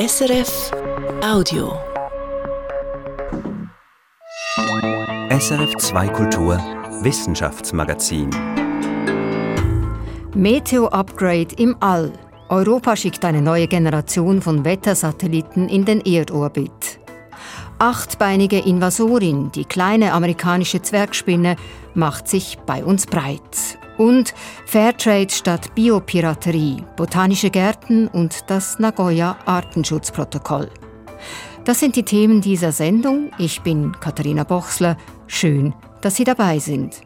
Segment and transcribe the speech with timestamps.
[0.00, 0.70] SRF
[1.22, 1.78] Audio.
[5.28, 6.56] SRF 2 Kultur
[7.02, 8.30] Wissenschaftsmagazin.
[10.34, 12.12] Meteo-Upgrade im All.
[12.48, 16.98] Europa schickt eine neue Generation von Wettersatelliten in den Erdorbit.
[17.78, 21.56] Achtbeinige Invasorin, die kleine amerikanische Zwergspinne,
[21.92, 23.78] macht sich bei uns breit.
[24.00, 24.32] Und
[24.64, 30.70] Fairtrade statt Biopiraterie, botanische Gärten und das Nagoya Artenschutzprotokoll.
[31.66, 33.30] Das sind die Themen dieser Sendung.
[33.36, 34.96] Ich bin Katharina Bochsler.
[35.26, 37.02] Schön, dass Sie dabei sind.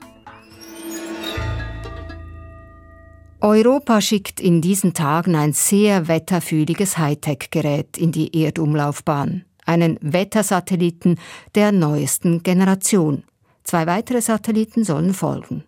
[3.41, 11.19] Europa schickt in diesen Tagen ein sehr wetterfühliges Hightech-Gerät in die Erdumlaufbahn einen Wettersatelliten
[11.57, 13.25] der neuesten Generation.
[13.65, 15.65] Zwei weitere Satelliten sollen folgen.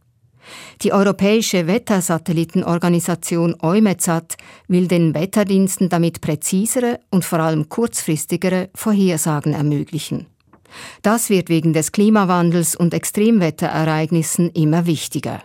[0.83, 4.37] Die Europäische Wettersatellitenorganisation EUMETSAT
[4.69, 10.27] will den Wetterdiensten damit präzisere und vor allem kurzfristigere Vorhersagen ermöglichen.
[11.03, 15.43] Das wird wegen des Klimawandels und Extremwetterereignissen immer wichtiger.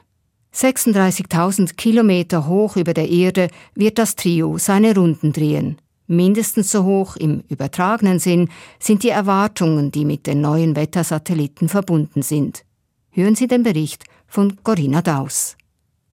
[0.54, 5.78] 36.000 Kilometer hoch über der Erde wird das Trio seine Runden drehen.
[6.08, 8.50] Mindestens so hoch im übertragenen Sinn
[8.80, 12.66] sind die Erwartungen, die mit den neuen Wettersatelliten verbunden sind.
[13.12, 15.58] Hören Sie den Bericht von Corinna Daus.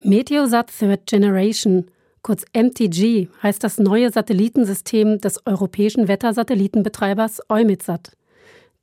[0.03, 1.89] Meteosat Third Generation,
[2.23, 8.17] kurz MTG, heißt das neue Satellitensystem des europäischen Wettersatellitenbetreibers EUMETSAT.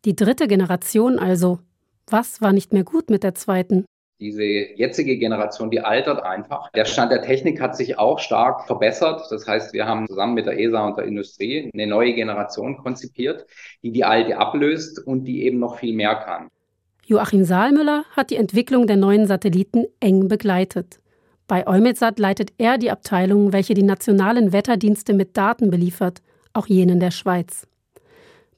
[0.06, 1.59] Die dritte Generation also.
[2.08, 3.86] Was war nicht mehr gut mit der zweiten?
[4.22, 6.72] Diese jetzige Generation, die altert einfach.
[6.72, 9.22] Der Stand der Technik hat sich auch stark verbessert.
[9.30, 13.45] Das heißt, wir haben zusammen mit der ESA und der Industrie eine neue Generation konzipiert,
[13.83, 16.50] die die alte ablöst und die eben noch viel mehr kann.
[17.08, 21.00] Joachim Saalmüller hat die Entwicklung der neuen Satelliten eng begleitet.
[21.45, 27.00] Bei Eumetsat leitet er die Abteilung, welche die nationalen Wetterdienste mit Daten beliefert, auch jenen
[27.00, 27.67] der Schweiz.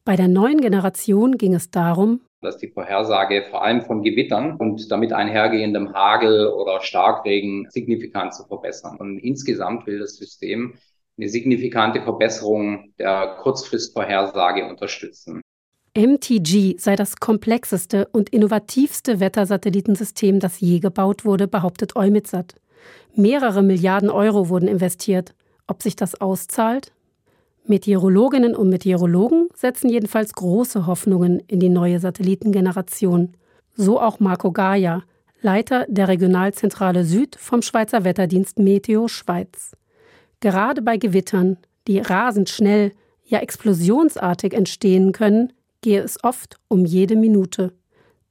[0.06, 4.90] Bei der neuen Generation ging es darum, dass die Vorhersage vor allem von Gewittern und
[4.90, 8.96] damit einhergehendem Hagel oder Starkregen signifikant zu verbessern.
[8.96, 10.76] Und insgesamt will das System
[11.18, 15.42] eine signifikante Verbesserung der Kurzfristvorhersage unterstützen.
[15.98, 22.54] MTG sei das komplexeste und innovativste Wettersatellitensystem, das je gebaut wurde, behauptet Eumitsat.
[23.16, 25.34] Mehrere Milliarden Euro wurden investiert.
[25.66, 26.92] Ob sich das auszahlt?
[27.66, 33.34] Meteorologinnen und Meteorologen setzen jedenfalls große Hoffnungen in die neue Satellitengeneration.
[33.74, 35.02] So auch Marco Gaia,
[35.42, 39.72] Leiter der Regionalzentrale Süd vom Schweizer Wetterdienst Meteo Schweiz.
[40.42, 42.92] Gerade bei Gewittern, die rasend schnell,
[43.26, 47.74] ja explosionsartig entstehen können, gehe es oft um jede Minute.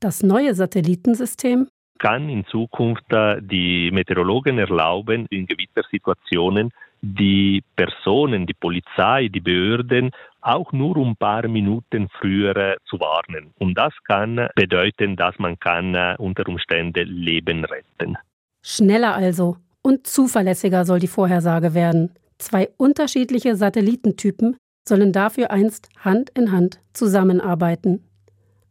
[0.00, 1.68] Das neue Satellitensystem
[1.98, 6.70] kann in Zukunft äh, die Meteorologen erlauben, in Gewittersituationen
[7.02, 12.98] die Personen, die Polizei, die Behörden auch nur um ein paar Minuten früher äh, zu
[13.00, 13.52] warnen.
[13.58, 18.16] Und das kann bedeuten, dass man kann äh, unter Umständen Leben retten.
[18.62, 22.12] Schneller also und zuverlässiger soll die Vorhersage werden.
[22.38, 24.56] Zwei unterschiedliche Satellitentypen
[24.88, 28.04] sollen dafür einst Hand in Hand zusammenarbeiten.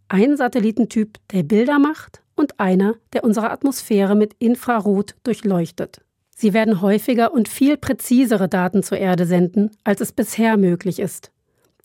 [0.07, 6.01] Ein Satellitentyp, der Bilder macht und einer, der unsere Atmosphäre mit Infrarot durchleuchtet.
[6.35, 11.31] Sie werden häufiger und viel präzisere Daten zur Erde senden, als es bisher möglich ist.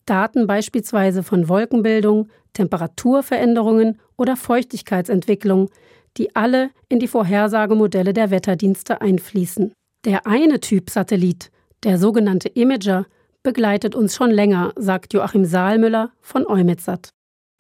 [0.06, 5.70] Daten beispielsweise von Wolkenbildung, Temperaturveränderungen oder Feuchtigkeitsentwicklung,
[6.16, 9.72] die alle in die Vorhersagemodelle der Wetterdienste einfließen.
[10.04, 11.52] Der eine Typ Satellit,
[11.84, 13.06] der sogenannte Imager,
[13.42, 17.10] begleitet uns schon länger, sagt Joachim Saalmüller von Eumetsat.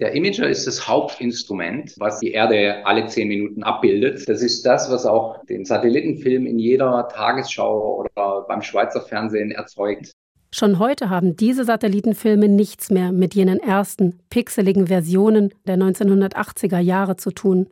[0.00, 4.26] Der Imager ist das Hauptinstrument, was die Erde alle zehn Minuten abbildet.
[4.26, 10.12] Das ist das, was auch den Satellitenfilm in jeder Tagesschau oder beim Schweizer Fernsehen erzeugt.
[10.52, 17.16] Schon heute haben diese Satellitenfilme nichts mehr mit jenen ersten, pixeligen Versionen der 1980er Jahre
[17.16, 17.68] zu tun.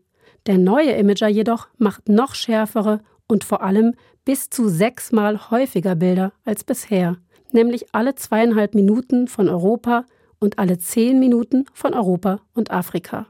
[0.46, 3.94] Der neue Imager jedoch macht noch schärfere und vor allem
[4.25, 7.16] bis zu sechsmal häufiger Bilder als bisher,
[7.53, 10.05] nämlich alle zweieinhalb Minuten von Europa
[10.38, 13.26] und alle zehn Minuten von Europa und Afrika.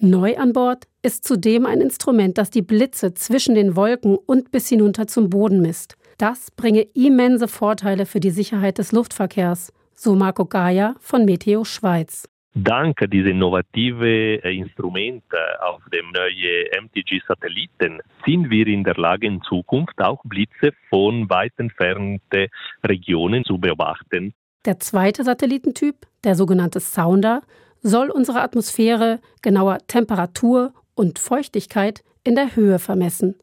[0.00, 4.68] Neu an Bord ist zudem ein Instrument, das die Blitze zwischen den Wolken und bis
[4.68, 5.96] hinunter zum Boden misst.
[6.18, 12.28] Das bringe immense Vorteile für die Sicherheit des Luftverkehrs, so Marco Gaia von Meteo Schweiz.
[12.54, 19.42] Dank dieser innovativen äh, Instrumente auf dem neuen MTG-Satelliten sind wir in der Lage, in
[19.42, 22.48] Zukunft auch Blitze von weit entfernten
[22.82, 24.34] Regionen zu beobachten.
[24.64, 27.42] Der zweite Satellitentyp, der sogenannte Sounder,
[27.82, 33.36] soll unsere Atmosphäre, genauer Temperatur und Feuchtigkeit in der Höhe vermessen.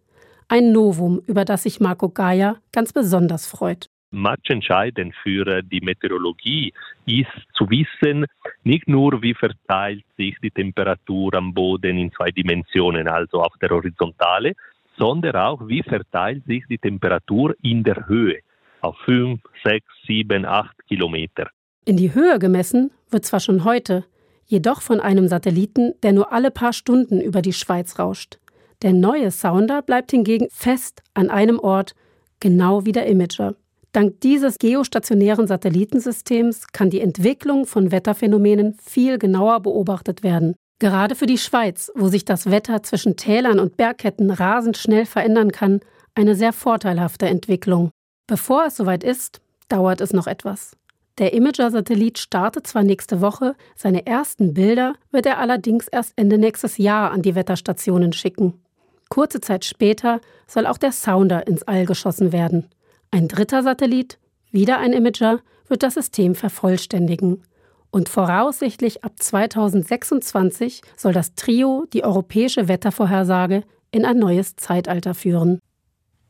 [0.48, 3.88] Ein Novum, über das sich Marco Gaia ganz besonders freut.
[4.12, 6.74] Matchentscheidend für die Meteorologie
[7.06, 8.25] ist zu wissen,
[8.63, 13.69] nicht nur wie verteilt sich die Temperatur am Boden in zwei Dimensionen, also auf der
[13.69, 14.54] Horizontale,
[14.98, 18.40] sondern auch wie verteilt sich die Temperatur in der Höhe
[18.81, 21.50] auf fünf, sechs, sieben, acht Kilometer.
[21.86, 24.06] In die Höhe gemessen wird zwar schon heute,
[24.46, 28.40] jedoch von einem Satelliten, der nur alle paar Stunden über die Schweiz rauscht.
[28.81, 31.96] Der neue Sounder bleibt hingegen fest an einem Ort,
[32.40, 33.56] genau wie der Imager.
[33.96, 40.54] Dank dieses geostationären Satellitensystems kann die Entwicklung von Wetterphänomenen viel genauer beobachtet werden.
[40.80, 45.54] Gerade für die Schweiz, wo sich das Wetter zwischen Tälern und Bergketten rasend schnell verändern
[45.54, 45.80] kann,
[46.14, 47.90] eine sehr vorteilhafte Entwicklung.
[48.28, 49.40] Bevor es soweit ist,
[49.70, 50.76] dauert es noch etwas.
[51.18, 56.78] Der Imager-Satellit startet zwar nächste Woche, seine ersten Bilder wird er allerdings erst Ende nächstes
[56.78, 58.62] Jahr an die Wetterstationen schicken.
[59.08, 62.68] Kurze Zeit später soll auch der Sounder ins All geschossen werden.
[63.12, 64.19] Ein dritter Satellit,
[64.52, 67.44] wieder ein Imager, wird das System vervollständigen.
[67.92, 75.60] Und voraussichtlich ab 2026 soll das Trio die europäische Wettervorhersage in ein neues Zeitalter führen.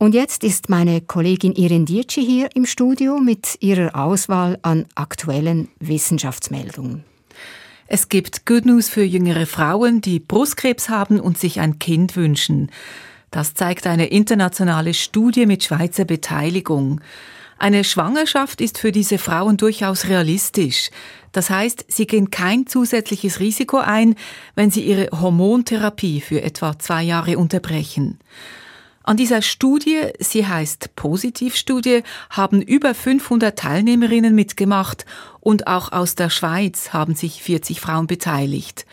[0.00, 5.68] Und jetzt ist meine Kollegin Irin Dietschi hier im Studio mit ihrer Auswahl an aktuellen
[5.78, 7.04] Wissenschaftsmeldungen.
[7.86, 12.70] Es gibt Good News für jüngere Frauen, die Brustkrebs haben und sich ein Kind wünschen.
[13.30, 17.02] Das zeigt eine internationale Studie mit Schweizer Beteiligung.
[17.58, 20.88] Eine Schwangerschaft ist für diese Frauen durchaus realistisch.
[21.32, 24.14] Das heißt, sie gehen kein zusätzliches Risiko ein,
[24.54, 28.18] wenn sie ihre Hormontherapie für etwa zwei Jahre unterbrechen.
[29.02, 35.06] An dieser Studie, sie heißt Positivstudie, haben über 500 Teilnehmerinnen mitgemacht
[35.40, 38.84] und auch aus der Schweiz haben sich 40 Frauen beteiligt.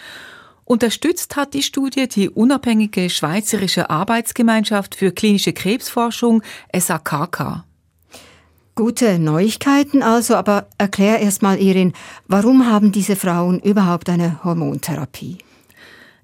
[0.63, 6.42] Unterstützt hat die Studie die unabhängige Schweizerische Arbeitsgemeinschaft für klinische Krebsforschung
[6.74, 7.63] SAKK.
[8.75, 11.94] Gute Neuigkeiten also, aber erklär erst mal Irin,
[12.27, 15.39] warum haben diese Frauen überhaupt eine Hormontherapie?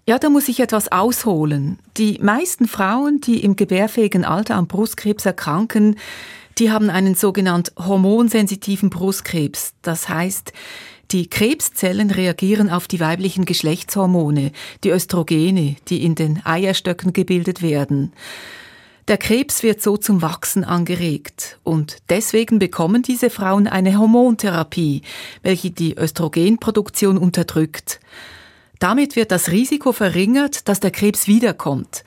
[0.06, 1.80] Ja, da muss ich etwas ausholen.
[1.96, 5.96] Die meisten Frauen, die im gebärfähigen Alter an Brustkrebs erkranken,
[6.58, 9.74] die haben einen sogenannt hormonsensitiven Brustkrebs.
[9.82, 10.52] Das heißt,
[11.12, 14.52] die Krebszellen reagieren auf die weiblichen Geschlechtshormone,
[14.84, 18.12] die Östrogene, die in den Eierstöcken gebildet werden.
[19.08, 25.02] Der Krebs wird so zum Wachsen angeregt und deswegen bekommen diese Frauen eine Hormontherapie,
[25.44, 28.00] welche die Östrogenproduktion unterdrückt.
[28.84, 32.04] Damit wird das Risiko verringert, dass der Krebs wiederkommt.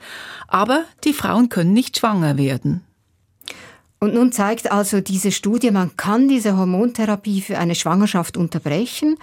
[0.47, 2.83] Aber die Frauen können nicht schwanger werden.
[3.99, 9.17] Und nun zeigt also diese Studie, man kann diese Hormontherapie für eine Schwangerschaft unterbrechen.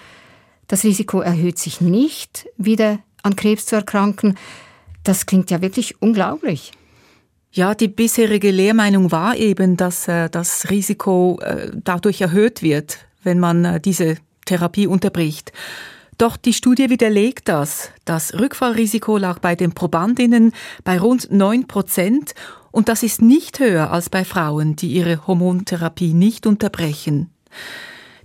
[0.67, 4.37] Das Risiko erhöht sich nicht, wieder an Krebs zu erkranken.
[5.05, 6.73] Das klingt ja wirklich unglaublich.
[7.53, 13.39] Ja, die bisherige Lehrmeinung war eben, dass äh, das Risiko äh, dadurch erhöht wird, wenn
[13.39, 15.53] man äh, diese Therapie unterbricht.
[16.19, 17.91] Doch die Studie widerlegt das.
[18.05, 20.53] Das Rückfallrisiko lag bei den Probandinnen
[20.85, 22.35] bei rund 9 Prozent
[22.71, 27.31] und das ist nicht höher als bei Frauen, die ihre Hormontherapie nicht unterbrechen.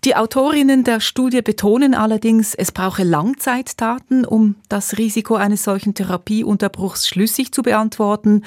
[0.06, 7.08] Die Autorinnen der Studie betonen allerdings, es brauche Langzeitdaten, um das Risiko eines solchen Therapieunterbruchs
[7.08, 8.44] schlüssig zu beantworten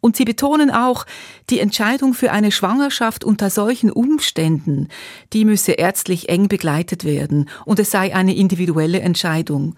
[0.00, 1.06] und sie betonen auch,
[1.50, 4.88] die Entscheidung für eine Schwangerschaft unter solchen Umständen,
[5.32, 9.74] die müsse ärztlich eng begleitet werden und es sei eine individuelle Entscheidung.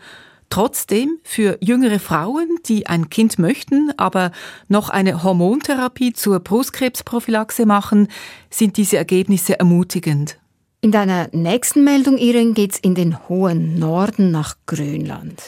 [0.51, 4.33] Trotzdem, für jüngere Frauen, die ein Kind möchten, aber
[4.67, 8.09] noch eine Hormontherapie zur Brustkrebsprophylaxe machen,
[8.51, 10.39] sind diese Ergebnisse ermutigend.
[10.81, 15.41] In deiner nächsten Meldung, Irin, geht's in den hohen Norden nach Grönland.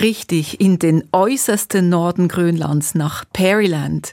[0.00, 4.12] Richtig, in den äußersten Norden Grönlands nach Pearyland.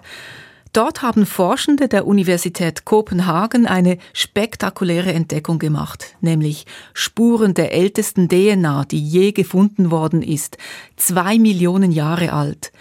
[0.72, 8.86] Dort haben Forschende der Universität Kopenhagen eine spektakuläre Entdeckung gemacht, nämlich Spuren der ältesten DNA,
[8.86, 10.58] die je gefunden worden ist,
[10.96, 12.72] zwei Millionen Jahre alt.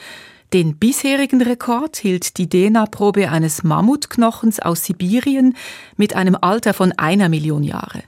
[0.53, 5.57] Den bisherigen Rekord hielt die DNA-Probe eines Mammutknochens aus Sibirien
[5.97, 8.05] mit einem Alter von einer Million Jahre.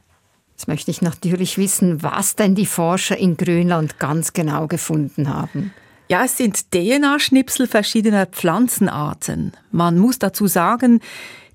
[0.64, 5.74] Jetzt möchte ich natürlich wissen, was denn die Forscher in Grönland ganz genau gefunden haben.
[6.08, 9.52] Ja, es sind DNA-Schnipsel verschiedener Pflanzenarten.
[9.72, 11.00] Man muss dazu sagen,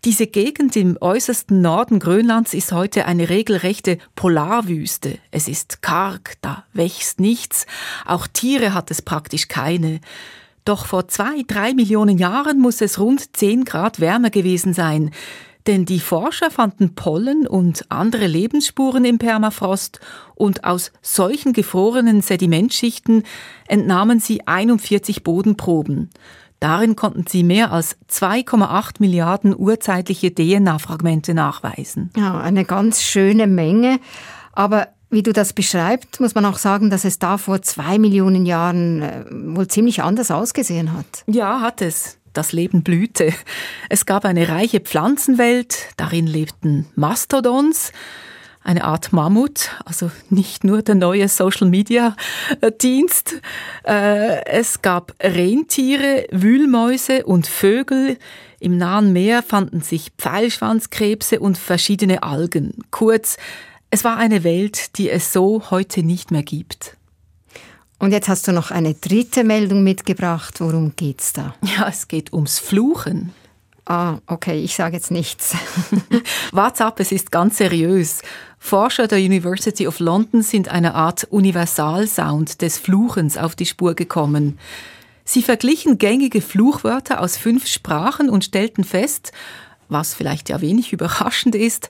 [0.05, 5.17] diese Gegend im äußersten Norden Grönlands ist heute eine regelrechte Polarwüste.
[5.31, 7.65] Es ist karg, da wächst nichts,
[8.05, 10.01] auch Tiere hat es praktisch keine.
[10.65, 15.09] Doch vor zwei, drei Millionen Jahren muss es rund 10 Grad wärmer gewesen sein.
[15.69, 19.99] Denn die Forscher fanden Pollen und andere Lebensspuren im Permafrost
[20.33, 23.21] und aus solchen gefrorenen Sedimentschichten
[23.67, 26.09] entnahmen sie 41 Bodenproben.
[26.59, 32.09] Darin konnten sie mehr als 2,8 Milliarden urzeitliche DNA-Fragmente nachweisen.
[32.17, 33.99] Ja, eine ganz schöne Menge.
[34.53, 38.45] Aber wie du das beschreibst, muss man auch sagen, dass es da vor zwei Millionen
[38.47, 41.23] Jahren äh, wohl ziemlich anders ausgesehen hat.
[41.27, 42.18] Ja, hat es.
[42.39, 43.33] Das Leben blühte.
[43.89, 47.91] Es gab eine reiche Pflanzenwelt, darin lebten Mastodons,
[48.63, 53.41] eine Art Mammut, also nicht nur der neue Social-Media-Dienst.
[53.85, 58.17] Äh, es gab Rentiere, Wühlmäuse und Vögel.
[58.61, 62.85] Im Nahen Meer fanden sich Pfeilschwanzkrebse und verschiedene Algen.
[62.89, 63.35] Kurz,
[63.89, 66.95] es war eine Welt, die es so heute nicht mehr gibt.
[67.99, 70.61] Und jetzt hast du noch eine dritte Meldung mitgebracht.
[70.61, 71.53] Worum geht's da?
[71.61, 73.33] Ja, es geht ums Fluchen.
[73.85, 75.55] Ah, okay, ich sage jetzt nichts.
[76.51, 78.21] WhatsApp, es ist ganz seriös.
[78.57, 84.59] Forscher der University of London sind einer Art Universalsound des Fluchens auf die Spur gekommen.
[85.25, 89.31] Sie verglichen gängige Fluchwörter aus fünf Sprachen und stellten fest,
[89.89, 91.89] was vielleicht ja wenig überraschend ist,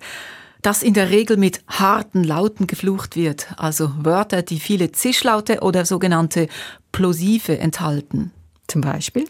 [0.61, 5.85] dass in der Regel mit harten Lauten geflucht wird, also Wörter, die viele Zischlaute oder
[5.85, 6.47] sogenannte
[6.91, 8.31] Plosive enthalten.
[8.67, 9.25] Zum Beispiel?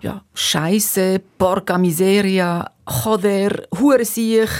[0.00, 4.50] Ja, Scheiße, Porca Miseria, Choder, Hurensiech,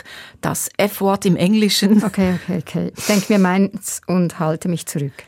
[0.41, 2.03] das F-Wort im Englischen.
[2.05, 2.93] Okay, okay, okay.
[2.97, 5.25] Ich denke mir meins und halte mich zurück.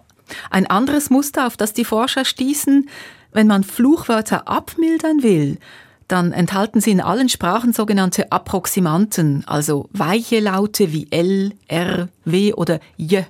[0.51, 2.89] Ein anderes Muster, auf das die Forscher stießen,
[3.33, 5.59] wenn man Fluchwörter abmildern will,
[6.09, 12.53] dann enthalten sie in allen Sprachen sogenannte Approximanten, also weiche Laute wie L, R, W
[12.55, 13.25] oder J.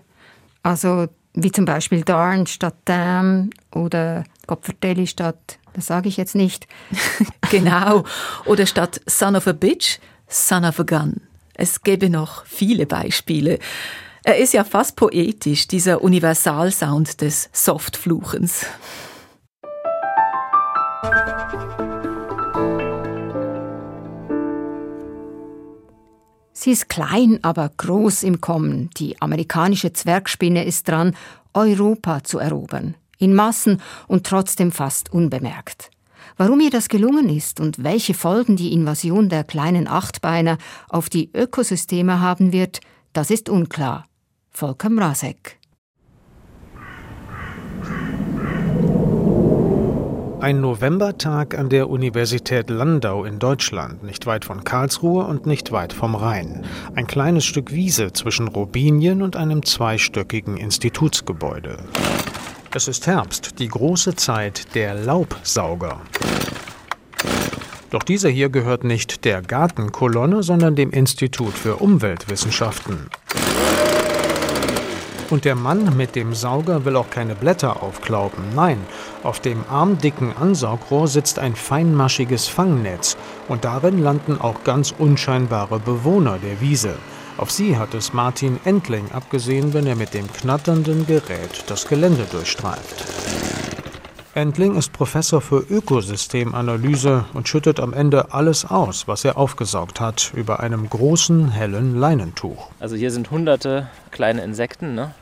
[0.62, 6.66] Also wie zum Beispiel darn statt damn oder Kopfertelli statt, das sage ich jetzt nicht.
[7.50, 8.04] genau.
[8.44, 11.20] Oder statt son of a bitch, son of a gun.
[11.54, 13.58] Es gäbe noch viele Beispiele.
[14.22, 18.66] Er ist ja fast poetisch, dieser Universalsound des Softfluchens.
[26.64, 28.88] Sie ist klein, aber groß im Kommen.
[28.96, 31.14] Die amerikanische Zwergspinne ist dran,
[31.52, 32.94] Europa zu erobern.
[33.18, 35.90] In Massen und trotzdem fast unbemerkt.
[36.38, 40.56] Warum ihr das gelungen ist und welche Folgen die Invasion der kleinen Achtbeiner
[40.88, 42.80] auf die Ökosysteme haben wird,
[43.12, 44.06] das ist unklar.
[44.50, 45.58] Volker Mrazek.
[50.44, 55.94] Ein Novembertag an der Universität Landau in Deutschland, nicht weit von Karlsruhe und nicht weit
[55.94, 56.66] vom Rhein.
[56.94, 61.78] Ein kleines Stück Wiese zwischen Robinien und einem zweistöckigen Institutsgebäude.
[62.74, 66.02] Es ist Herbst, die große Zeit der Laubsauger.
[67.88, 73.08] Doch dieser hier gehört nicht der Gartenkolonne, sondern dem Institut für Umweltwissenschaften.
[75.34, 78.54] Und der Mann mit dem Sauger will auch keine Blätter aufklauben.
[78.54, 78.78] Nein,
[79.24, 83.16] auf dem armdicken Ansaugrohr sitzt ein feinmaschiges Fangnetz
[83.48, 86.94] und darin landen auch ganz unscheinbare Bewohner der Wiese.
[87.36, 92.26] Auf sie hat es Martin Entling abgesehen, wenn er mit dem knatternden Gerät das Gelände
[92.30, 93.04] durchstreift.
[94.34, 100.30] Entling ist Professor für Ökosystemanalyse und schüttet am Ende alles aus, was er aufgesaugt hat,
[100.36, 102.70] über einem großen, hellen Leinentuch.
[102.78, 105.12] Also hier sind hunderte kleine Insekten, ne?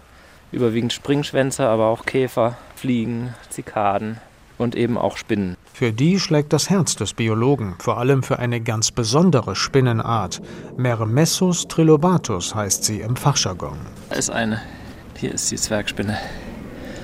[0.52, 4.18] Überwiegend Springschwänze, aber auch Käfer, Fliegen, Zikaden
[4.58, 5.56] und eben auch Spinnen.
[5.72, 10.40] Für die schlägt das Herz des Biologen, vor allem für eine ganz besondere Spinnenart.
[10.76, 13.78] Mermessus trilobatus heißt sie im Fachjargon.
[14.10, 14.60] Da ist eine.
[15.16, 16.18] Hier ist die Zwergspinne.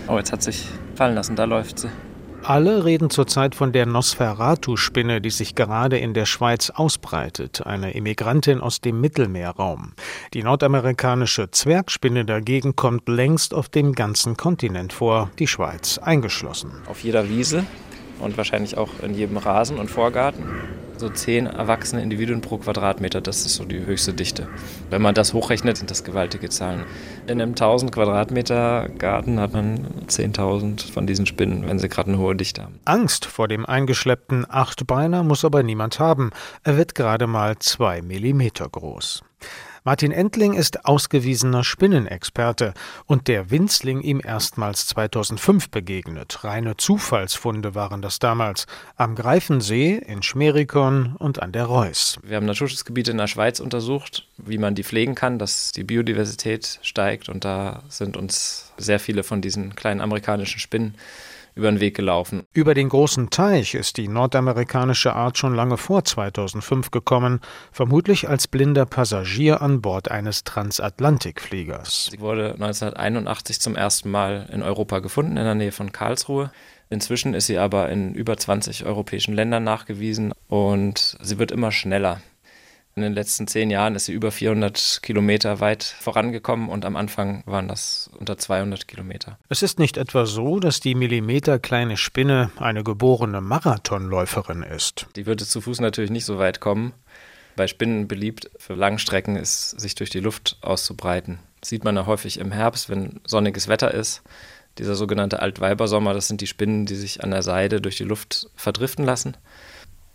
[0.06, 1.88] Oh, jetzt hat sich fallen lassen, da läuft sie.
[2.44, 8.60] Alle reden zurzeit von der Nosferatu-Spinne, die sich gerade in der Schweiz ausbreitet, eine Immigrantin
[8.60, 9.92] aus dem Mittelmeerraum.
[10.34, 16.70] Die nordamerikanische Zwergspinne dagegen kommt längst auf dem ganzen Kontinent vor, die Schweiz eingeschlossen.
[16.86, 17.64] Auf jeder Wiese
[18.20, 20.44] und wahrscheinlich auch in jedem Rasen und Vorgarten
[21.00, 23.20] so zehn erwachsene Individuen pro Quadratmeter.
[23.20, 24.48] Das ist so die höchste Dichte.
[24.90, 26.84] Wenn man das hochrechnet, sind das gewaltige Zahlen.
[27.26, 32.18] In einem 1000 Quadratmeter Garten hat man 10.000 von diesen Spinnen, wenn sie gerade eine
[32.18, 32.80] hohe Dichte haben.
[32.84, 36.30] Angst vor dem eingeschleppten Achtbeiner muss aber niemand haben.
[36.64, 39.22] Er wird gerade mal zwei Millimeter groß.
[39.84, 42.74] Martin Entling ist ausgewiesener Spinnenexperte
[43.06, 46.44] und der Winzling ihm erstmals 2005 begegnet.
[46.44, 48.66] Reine Zufallsfunde waren das damals
[48.96, 52.18] am Greifensee, in Schmerikon und an der Reuss.
[52.22, 56.78] Wir haben Naturschutzgebiete in der Schweiz untersucht, wie man die pflegen kann, dass die Biodiversität
[56.82, 60.94] steigt und da sind uns sehr viele von diesen kleinen amerikanischen Spinnen
[61.58, 62.44] über den Weg gelaufen.
[62.54, 67.40] Über den großen Teich ist die nordamerikanische Art schon lange vor 2005 gekommen,
[67.72, 72.10] vermutlich als blinder Passagier an Bord eines Transatlantikfliegers.
[72.12, 76.50] Sie wurde 1981 zum ersten Mal in Europa gefunden, in der Nähe von Karlsruhe.
[76.90, 82.22] Inzwischen ist sie aber in über 20 europäischen Ländern nachgewiesen und sie wird immer schneller.
[82.98, 87.44] In den letzten zehn Jahren ist sie über 400 Kilometer weit vorangekommen und am Anfang
[87.46, 89.38] waren das unter 200 Kilometer.
[89.48, 95.06] Es ist nicht etwa so, dass die millimeterkleine Spinne eine geborene Marathonläuferin ist.
[95.14, 96.92] Die würde zu Fuß natürlich nicht so weit kommen.
[97.54, 101.38] Bei Spinnen beliebt für Langstrecken ist, sich durch die Luft auszubreiten.
[101.60, 104.22] Das sieht man ja häufig im Herbst, wenn sonniges Wetter ist.
[104.78, 108.50] Dieser sogenannte Altweibersommer, das sind die Spinnen, die sich an der Seide durch die Luft
[108.56, 109.36] verdriften lassen.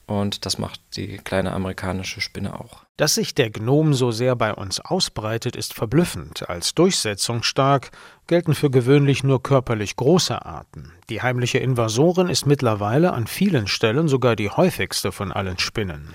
[0.06, 2.84] Und das macht die kleine amerikanische Spinne auch.
[2.98, 6.50] Dass sich der Gnom so sehr bei uns ausbreitet, ist verblüffend.
[6.50, 7.92] Als durchsetzungsstark
[8.28, 10.92] gelten für gewöhnlich nur körperlich große Arten.
[11.10, 16.10] Die heimliche Invasorin ist mittlerweile an vielen Stellen sogar die häufigste von allen Spinnen.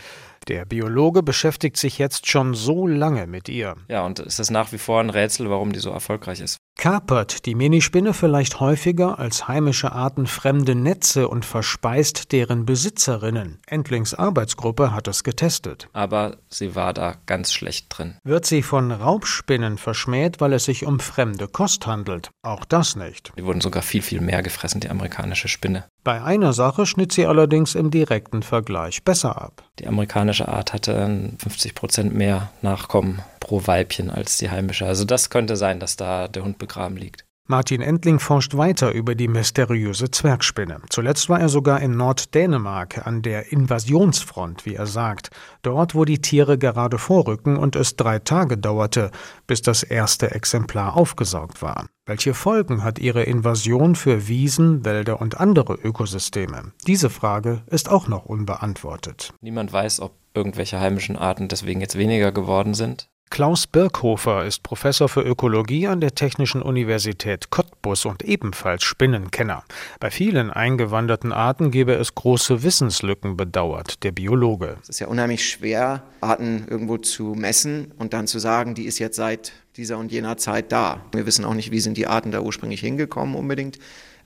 [0.49, 3.76] Der Biologe beschäftigt sich jetzt schon so lange mit ihr.
[3.88, 6.59] Ja, und es ist nach wie vor ein Rätsel, warum die so erfolgreich ist.
[6.78, 13.58] Kapert die Minispinne vielleicht häufiger als heimische Arten fremde Netze und verspeist deren Besitzerinnen.
[13.66, 15.88] Endlings Arbeitsgruppe hat es getestet.
[15.92, 18.14] Aber sie war da ganz schlecht drin.
[18.23, 22.30] Wird sie von Raubspinnen verschmäht, weil es sich um fremde Kost handelt?
[22.42, 23.32] Auch das nicht.
[23.37, 25.85] Die wurden sogar viel, viel mehr gefressen, die amerikanische Spinne.
[26.09, 29.62] Bei einer Sache schnitt sie allerdings im direkten Vergleich besser ab.
[29.79, 34.87] Die amerikanische Art hatte 50 Prozent mehr Nachkommen pro Weibchen als die heimische.
[34.87, 37.27] Also das könnte sein, dass da der Hund begraben liegt.
[37.50, 40.83] Martin Endling forscht weiter über die mysteriöse Zwergspinne.
[40.90, 45.31] Zuletzt war er sogar in Norddänemark an der Invasionsfront, wie er sagt,
[45.62, 49.11] dort, wo die Tiere gerade vorrücken und es drei Tage dauerte,
[49.47, 51.87] bis das erste Exemplar aufgesaugt war.
[52.05, 56.73] Welche Folgen hat ihre Invasion für Wiesen, Wälder und andere Ökosysteme?
[56.87, 59.33] Diese Frage ist auch noch unbeantwortet.
[59.40, 63.09] Niemand weiß, ob irgendwelche heimischen Arten deswegen jetzt weniger geworden sind.
[63.30, 69.64] Klaus Birkhofer ist Professor für Ökologie an der Technischen Universität Cottbus und ebenfalls Spinnenkenner.
[70.00, 74.79] Bei vielen eingewanderten Arten gebe es große Wissenslücken, bedauert der Biologe.
[74.83, 78.98] Es ist ja unheimlich schwer, Arten irgendwo zu messen und dann zu sagen, die ist
[78.98, 81.00] jetzt seit dieser und jener Zeit da.
[81.12, 83.79] Wir wissen auch nicht, wie sind die Arten da ursprünglich hingekommen unbedingt.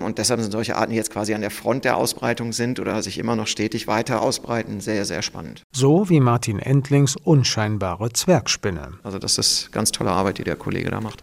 [0.03, 3.03] Und deshalb sind solche Arten, die jetzt quasi an der Front der Ausbreitung sind oder
[3.03, 5.63] sich immer noch stetig weiter ausbreiten, sehr, sehr spannend.
[5.73, 8.95] So wie Martin Endlings unscheinbare Zwergspinne.
[9.03, 11.23] Also das ist ganz tolle Arbeit, die der Kollege da macht.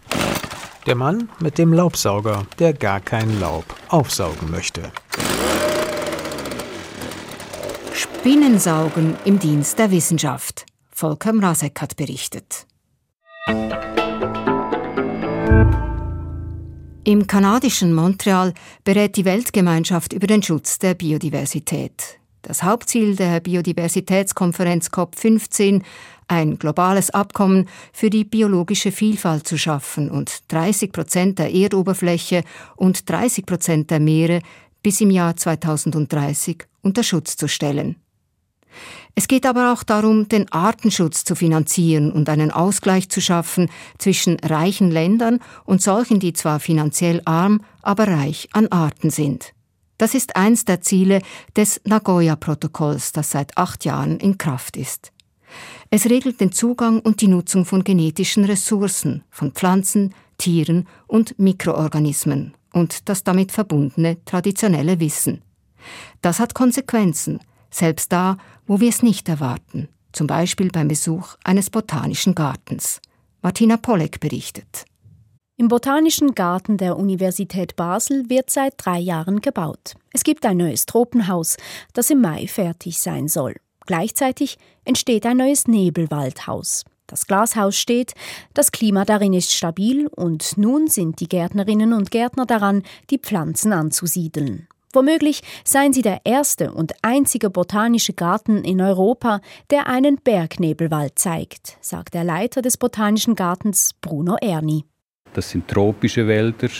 [0.86, 4.90] Der Mann mit dem Laubsauger, der gar kein Laub aufsaugen möchte.
[7.92, 10.66] Spinnensaugen im Dienst der Wissenschaft.
[10.90, 12.66] Volker Mrazek hat berichtet.
[17.10, 22.20] Im kanadischen Montreal berät die Weltgemeinschaft über den Schutz der Biodiversität.
[22.42, 25.82] Das Hauptziel der Biodiversitätskonferenz COP15,
[26.28, 32.44] ein globales Abkommen für die biologische Vielfalt zu schaffen und 30 Prozent der Erdoberfläche
[32.76, 34.40] und 30 Prozent der Meere
[34.80, 37.96] bis im Jahr 2030 unter Schutz zu stellen.
[39.14, 44.38] Es geht aber auch darum, den Artenschutz zu finanzieren und einen Ausgleich zu schaffen zwischen
[44.40, 49.52] reichen Ländern und solchen, die zwar finanziell arm, aber reich an Arten sind.
[49.98, 51.20] Das ist eins der Ziele
[51.56, 55.12] des Nagoya-Protokolls, das seit acht Jahren in Kraft ist.
[55.90, 62.54] Es regelt den Zugang und die Nutzung von genetischen Ressourcen, von Pflanzen, Tieren und Mikroorganismen
[62.72, 65.42] und das damit verbundene traditionelle Wissen.
[66.22, 68.36] Das hat Konsequenzen, selbst da,
[68.70, 73.00] wo wir es nicht erwarten, zum Beispiel beim Besuch eines botanischen Gartens.
[73.42, 74.84] Martina Pollek berichtet.
[75.56, 79.96] Im Botanischen Garten der Universität Basel wird seit drei Jahren gebaut.
[80.12, 81.56] Es gibt ein neues Tropenhaus,
[81.94, 83.56] das im Mai fertig sein soll.
[83.86, 86.84] Gleichzeitig entsteht ein neues Nebelwaldhaus.
[87.08, 88.14] Das Glashaus steht,
[88.54, 93.72] das Klima darin ist stabil und nun sind die Gärtnerinnen und Gärtner daran, die Pflanzen
[93.72, 94.68] anzusiedeln.
[94.92, 101.76] Womöglich seien sie der erste und einzige botanische Garten in Europa, der einen Bergnebelwald zeigt,
[101.80, 104.84] sagt der Leiter des Botanischen Gartens Bruno Erni.
[105.32, 106.70] Das sind tropische Wälder,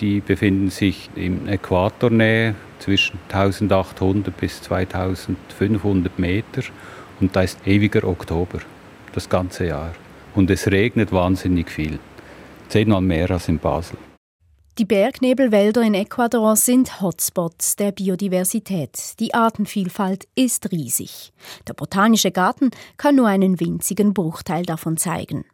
[0.00, 6.62] die befinden sich in Äquatornähe zwischen 1800 bis 2500 Meter
[7.20, 8.60] und da ist ewiger Oktober,
[9.12, 9.92] das ganze Jahr.
[10.34, 11.98] Und es regnet wahnsinnig viel,
[12.68, 13.98] zehnmal mehr als in Basel.
[14.78, 19.18] Die Bergnebelwälder in Ecuador sind Hotspots der Biodiversität.
[19.18, 21.32] Die Artenvielfalt ist riesig.
[21.66, 25.44] Der Botanische Garten kann nur einen winzigen Bruchteil davon zeigen.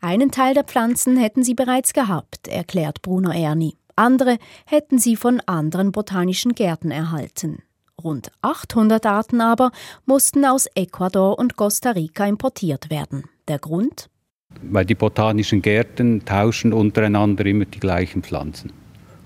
[0.00, 3.76] Einen Teil der Pflanzen hätten sie bereits gehabt, erklärt Bruno Erni.
[3.94, 7.62] Andere hätten sie von anderen botanischen Gärten erhalten.
[8.02, 9.70] Rund 800 Arten aber
[10.06, 13.28] mussten aus Ecuador und Costa Rica importiert werden.
[13.46, 14.10] Der Grund?
[14.62, 18.72] Weil die botanischen Gärten tauschen untereinander immer die gleichen Pflanzen.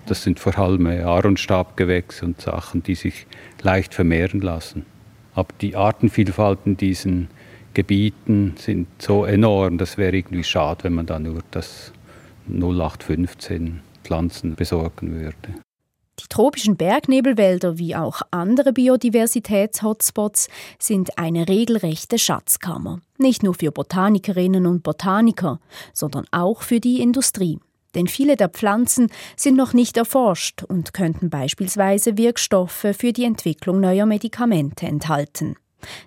[0.06, 3.26] Das sind vor allem Aaronstabgewächse und Sachen, die sich
[3.62, 4.84] leicht vermehren lassen.
[5.34, 7.28] Aber die Artenvielfalt in diesen
[7.74, 11.92] Gebieten sind so enorm, das wäre irgendwie schade, wenn man da nur das
[12.48, 15.60] 0815 Pflanzen besorgen würde.
[16.20, 23.00] Die tropischen Bergnebelwälder wie auch andere Biodiversitäts-Hotspots sind eine regelrechte Schatzkammer.
[23.16, 25.60] Nicht nur für Botanikerinnen und Botaniker,
[25.94, 27.58] sondern auch für die Industrie.
[27.94, 33.80] Denn viele der Pflanzen sind noch nicht erforscht und könnten beispielsweise Wirkstoffe für die Entwicklung
[33.80, 35.56] neuer Medikamente enthalten.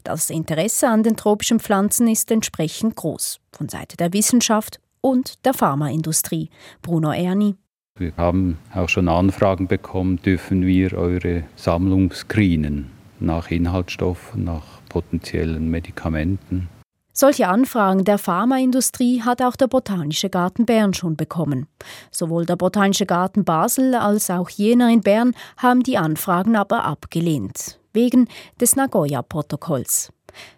[0.03, 5.55] Das Interesse an den tropischen Pflanzen ist entsprechend groß, von Seite der Wissenschaft und der
[5.55, 6.51] Pharmaindustrie.
[6.83, 7.55] Bruno Erni.
[7.99, 15.69] Wir haben auch schon Anfragen bekommen, dürfen wir eure Sammlung screenen nach Inhaltsstoffen, nach potenziellen
[15.69, 16.69] Medikamenten.
[17.13, 21.67] Solche Anfragen der Pharmaindustrie hat auch der Botanische Garten Bern schon bekommen.
[22.09, 27.79] Sowohl der Botanische Garten Basel als auch jener in Bern haben die Anfragen aber abgelehnt,
[27.93, 28.27] wegen
[28.59, 30.11] des Nagoya-Protokolls.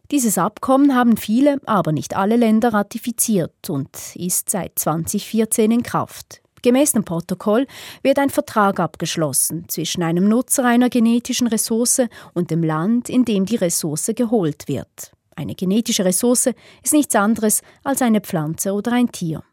[0.10, 6.42] Dieses Abkommen haben viele, aber nicht alle Länder ratifiziert und ist seit 2014 in Kraft.
[6.66, 7.68] Gemäß dem Protokoll
[8.02, 12.02] wird ein Vertrag abgeschlossen zwischen einem Nutzer einer genetischen Ressource
[12.34, 15.12] und dem Land, in dem die Ressource geholt wird.
[15.36, 16.50] Eine genetische Ressource
[16.82, 19.44] ist nichts anderes als eine Pflanze oder ein Tier.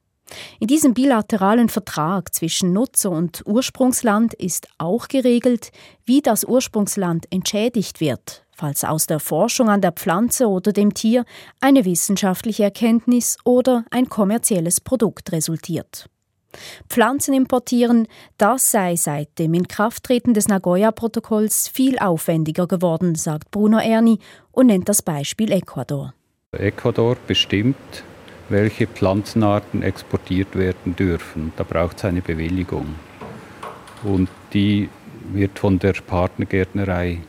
[0.59, 5.71] In diesem bilateralen Vertrag zwischen Nutzer und Ursprungsland ist auch geregelt,
[6.07, 11.27] wie das Ursprungsland entschädigt wird, falls aus der Forschung an der Pflanze oder dem Tier
[11.61, 16.09] eine wissenschaftliche Erkenntnis oder ein kommerzielles Produkt resultiert.
[16.89, 18.07] Pflanzen importieren,
[18.39, 24.19] das sei seit dem Inkrafttreten des Nagoya-Protokolls viel aufwendiger geworden, sagt Bruno Erni
[24.51, 26.15] und nennt das Beispiel Ecuador.
[26.53, 28.05] Ecuador bestimmt,
[28.49, 31.53] welche Pflanzenarten exportiert werden dürfen.
[31.57, 32.95] Da braucht es eine Bewilligung.
[34.03, 34.89] Und die
[35.33, 37.21] wird von der Partnergärtnerei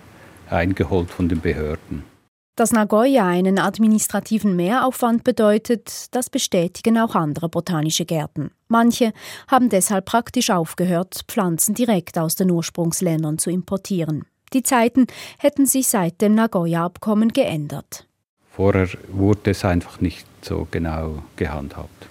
[0.49, 2.12] eingeholt von den Behörden.
[2.55, 8.51] Dass Nagoya einen administrativen Mehraufwand bedeutet, das bestätigen auch andere botanische Gärten.
[8.67, 9.11] Manche
[9.47, 14.25] haben deshalb praktisch aufgehört, Pflanzen direkt aus den Ursprungsländern zu importieren.
[14.53, 15.07] Die Zeiten
[15.39, 18.05] hätten sich seit dem Nagoya-Abkommen geändert.
[18.51, 22.05] Vorher wurde es einfach nicht so genau gehandhabt.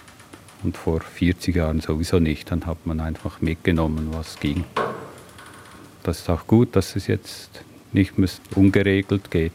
[0.61, 2.51] Und vor 40 Jahren sowieso nicht.
[2.51, 4.65] Dann hat man einfach mitgenommen, was ging.
[6.03, 9.53] Das ist auch gut, dass es jetzt nicht mehr ungeregelt geht.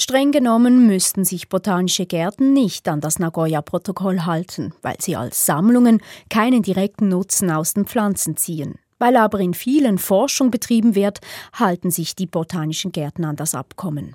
[0.00, 6.00] Streng genommen müssten sich botanische Gärten nicht an das Nagoya-Protokoll halten, weil sie als Sammlungen
[6.30, 8.76] keinen direkten Nutzen aus den Pflanzen ziehen.
[9.00, 11.18] Weil aber in vielen Forschung betrieben wird,
[11.52, 14.14] halten sich die botanischen Gärten an das Abkommen.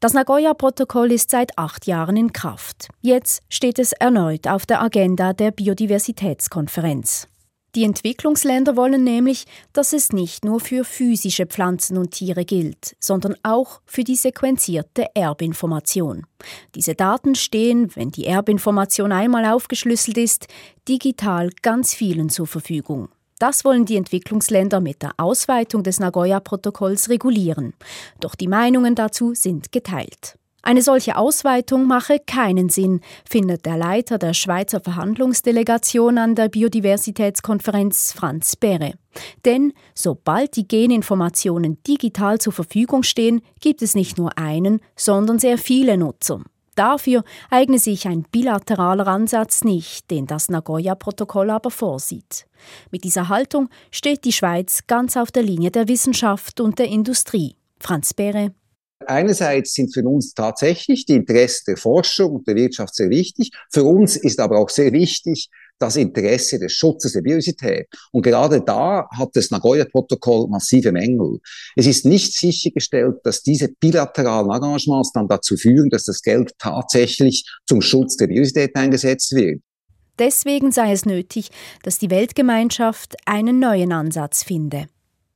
[0.00, 2.88] Das Nagoya-Protokoll ist seit acht Jahren in Kraft.
[3.00, 7.28] Jetzt steht es erneut auf der Agenda der Biodiversitätskonferenz.
[7.74, 13.34] Die Entwicklungsländer wollen nämlich, dass es nicht nur für physische Pflanzen und Tiere gilt, sondern
[13.42, 16.26] auch für die sequenzierte Erbinformation.
[16.76, 20.46] Diese Daten stehen, wenn die Erbinformation einmal aufgeschlüsselt ist,
[20.88, 23.08] digital ganz vielen zur Verfügung.
[23.40, 27.74] Das wollen die Entwicklungsländer mit der Ausweitung des Nagoya-Protokolls regulieren.
[28.20, 30.38] Doch die Meinungen dazu sind geteilt.
[30.66, 38.12] Eine solche Ausweitung mache keinen Sinn, findet der Leiter der Schweizer Verhandlungsdelegation an der Biodiversitätskonferenz
[38.12, 38.94] Franz Behre.
[39.44, 45.58] Denn sobald die Geninformationen digital zur Verfügung stehen, gibt es nicht nur einen, sondern sehr
[45.58, 46.40] viele Nutzer.
[46.76, 52.46] Dafür eigne sich ein bilateraler Ansatz nicht, den das Nagoya-Protokoll aber vorsieht.
[52.90, 57.54] Mit dieser Haltung steht die Schweiz ganz auf der Linie der Wissenschaft und der Industrie.
[57.78, 58.54] Franz Behre
[59.06, 63.50] Einerseits sind für uns tatsächlich die Interessen der Forschung und der Wirtschaft sehr wichtig.
[63.70, 67.88] Für uns ist aber auch sehr wichtig das Interesse des Schutzes der Biodiversität.
[68.12, 71.40] Und gerade da hat das Nagoya-Protokoll massive Mängel.
[71.76, 77.44] Es ist nicht sichergestellt, dass diese bilateralen Engagements dann dazu führen, dass das Geld tatsächlich
[77.66, 79.60] zum Schutz der Biodiversität eingesetzt wird.
[80.18, 81.50] Deswegen sei es nötig,
[81.82, 84.86] dass die Weltgemeinschaft einen neuen Ansatz finde.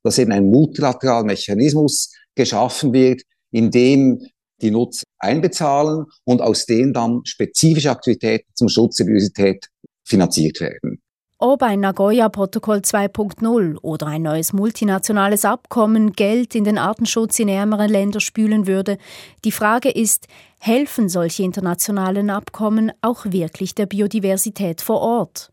[0.04, 4.26] Dass eben ein multilateraler Mechanismus geschaffen wird, in dem
[4.60, 9.68] die Nutzer einbezahlen und aus denen dann spezifische Aktivitäten zum Schutz der Biodiversität
[10.04, 11.00] finanziert werden.
[11.40, 17.86] Ob ein Nagoya-Protokoll 2.0 oder ein neues multinationales Abkommen Geld in den Artenschutz in ärmere
[17.86, 18.98] Länder spülen würde,
[19.44, 20.26] die Frage ist,
[20.58, 25.52] helfen solche internationalen Abkommen auch wirklich der Biodiversität vor Ort?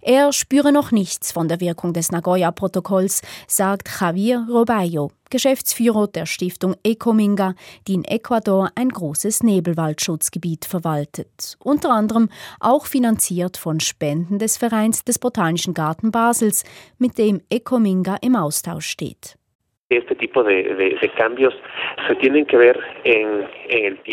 [0.00, 6.74] Er spüre noch nichts von der Wirkung des Nagoya-Protokolls, sagt Javier Robayo, Geschäftsführer der Stiftung
[6.82, 7.54] Ecominga,
[7.88, 11.56] die in Ecuador ein großes Nebelwaldschutzgebiet verwaltet.
[11.58, 12.28] Unter anderem
[12.60, 16.64] auch finanziert von Spenden des Vereins des Botanischen Garten Basels,
[16.98, 19.36] mit dem Ecominga im Austausch steht.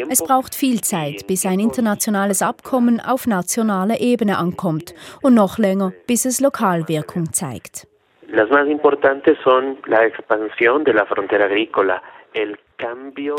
[0.09, 5.93] Es braucht viel Zeit, bis ein internationales Abkommen auf nationaler Ebene ankommt und noch länger,
[6.07, 7.87] bis es Lokalwirkung zeigt.
[8.31, 12.01] Las más importantes son la expansión de la frontera agrícola,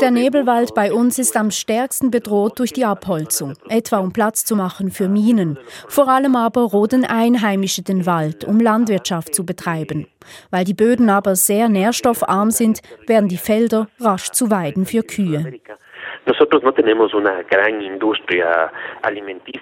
[0.01, 4.55] der Nebelwald bei uns ist am stärksten bedroht durch die Abholzung, etwa um Platz zu
[4.55, 5.57] machen für Minen.
[5.87, 10.07] Vor allem aber roden Einheimische den Wald, um Landwirtschaft zu betreiben.
[10.51, 15.59] Weil die Böden aber sehr nährstoffarm sind, werden die Felder rasch zu Weiden für Kühe.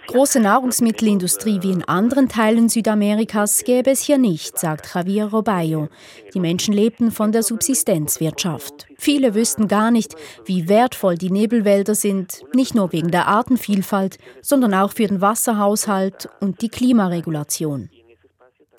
[0.08, 5.88] Große Nahrungsmittelindustrie wie in anderen Teilen Südamerikas gäbe es hier nicht, sagt Javier Robayo.
[6.34, 8.88] Die Menschen lebten von der Subsistenzwirtschaft.
[8.98, 14.74] Viele wüssten gar nicht, wie wertvoll die Nebelwälder sind, nicht nur wegen der Artenvielfalt, sondern
[14.74, 17.90] auch für den Wasserhaushalt und die Klimaregulation.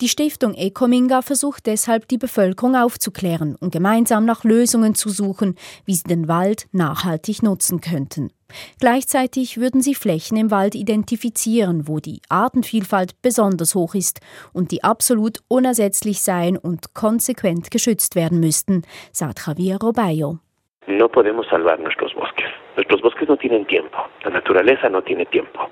[0.01, 5.93] Die Stiftung Ecominga versucht deshalb, die Bevölkerung aufzuklären und gemeinsam nach Lösungen zu suchen, wie
[5.93, 8.31] sie den Wald nachhaltig nutzen könnten.
[8.79, 14.21] Gleichzeitig würden sie Flächen im Wald identifizieren, wo die Artenvielfalt besonders hoch ist
[14.53, 20.39] und die absolut unersetzlich seien und konsequent geschützt werden müssten, sagt Javier Robayo.
[20.87, 22.49] No podemos salvar nuestros bosques.
[22.75, 23.97] Nuestros bosques no tienen tiempo.
[24.23, 25.69] La naturaleza no tiene tiempo.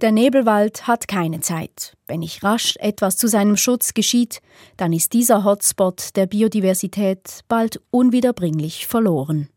[0.00, 1.96] Der Nebelwald hat keine Zeit.
[2.06, 4.40] Wenn nicht rasch etwas zu seinem Schutz geschieht,
[4.76, 9.48] dann ist dieser Hotspot der Biodiversität bald unwiederbringlich verloren.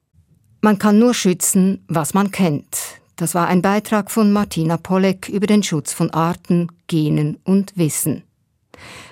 [0.62, 2.76] Man kann nur schützen, was man kennt.
[3.18, 8.24] Das war ein Beitrag von Martina Pollek über den Schutz von Arten, Genen und Wissen.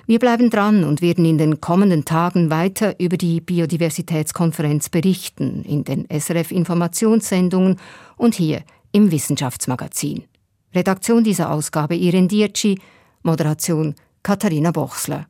[0.06, 5.84] Wir bleiben dran und werden in den kommenden Tagen weiter über die Biodiversitätskonferenz berichten, in
[5.84, 7.78] den SRF Informationssendungen
[8.16, 10.24] und hier im Wissenschaftsmagazin.
[10.74, 12.80] Redaktion dieser Ausgabe Iren Dietschi,
[13.22, 15.26] Moderation Katharina Bochsler.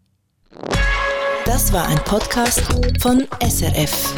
[1.45, 2.63] Das war ein Podcast
[3.01, 4.15] von SRF.